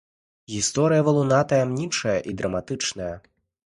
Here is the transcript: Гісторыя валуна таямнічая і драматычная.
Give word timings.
Гісторыя 0.53 1.03
валуна 1.09 1.41
таямнічая 1.53 2.17
і 2.33 2.37
драматычная. 2.41 3.13